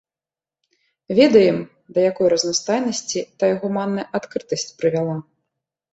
[1.19, 1.59] Ведаем,
[1.97, 5.15] да якой разнастайнасці тая гуманная адкрытасць прывяла.